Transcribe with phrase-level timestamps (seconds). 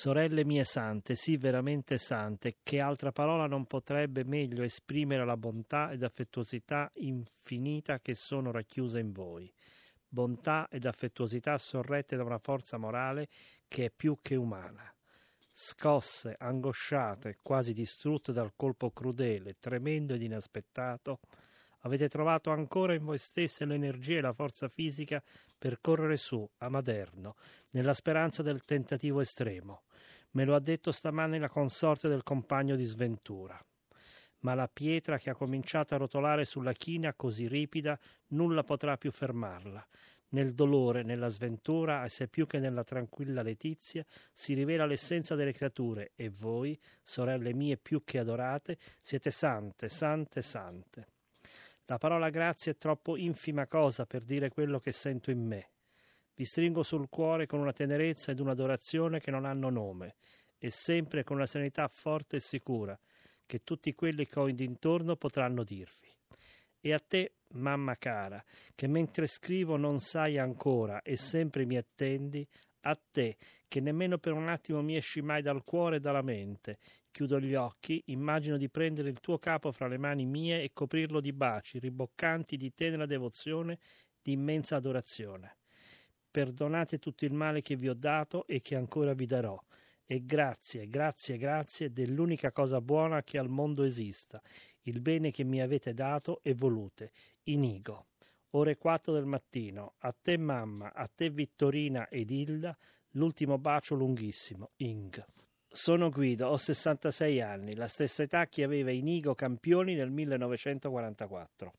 [0.00, 5.90] Sorelle mie sante, sì veramente sante, che altra parola non potrebbe meglio esprimere la bontà
[5.90, 9.52] ed affettuosità infinita che sono racchiuse in voi.
[10.08, 13.28] Bontà ed affettuosità sorrette da una forza morale
[13.68, 14.90] che è più che umana.
[15.52, 21.20] Scosse, angosciate, quasi distrutte dal colpo crudele, tremendo ed inaspettato,
[21.80, 25.22] avete trovato ancora in voi stesse l'energia e la forza fisica
[25.56, 27.36] per correre su, a Maderno,
[27.70, 29.82] nella speranza del tentativo estremo.
[30.32, 33.62] Me lo ha detto stamane la consorte del compagno di sventura.
[34.42, 39.10] Ma la pietra che ha cominciato a rotolare sulla china così ripida, nulla potrà più
[39.10, 39.86] fermarla.
[40.32, 46.12] Nel dolore, nella sventura, assai più che nella tranquilla letizia, si rivela l'essenza delle creature,
[46.14, 51.06] e voi, sorelle mie più che adorate, siete sante, sante, sante.
[51.90, 55.70] La parola grazia è troppo infima cosa per dire quello che sento in me.
[56.36, 60.14] Vi stringo sul cuore con una tenerezza ed un'adorazione che non hanno nome,
[60.56, 62.96] e sempre con una serenità forte e sicura,
[63.44, 66.06] che tutti quelli che ho intorno potranno dirvi.
[66.80, 68.40] E a te, mamma cara,
[68.76, 72.46] che mentre scrivo non sai ancora e sempre mi attendi,
[72.82, 73.36] a te,
[73.68, 76.78] che nemmeno per un attimo mi esci mai dal cuore e dalla mente.
[77.10, 81.20] Chiudo gli occhi, immagino di prendere il tuo capo fra le mani mie e coprirlo
[81.20, 83.78] di baci riboccanti di tenera devozione,
[84.22, 85.56] di immensa adorazione.
[86.30, 89.60] Perdonate tutto il male che vi ho dato e che ancora vi darò.
[90.06, 94.40] E grazie, grazie, grazie dell'unica cosa buona che al mondo esista,
[94.82, 97.12] il bene che mi avete dato e volute.
[97.44, 98.09] Inigo
[98.50, 99.94] ore 4 del mattino.
[99.98, 102.76] A te mamma, a te Vittorina ed Hilda,
[103.10, 104.70] l'ultimo bacio lunghissimo.
[104.76, 105.24] Ing.
[105.68, 111.72] Sono Guido, ho 66 anni, la stessa età che aveva Inigo Campioni nel 1944.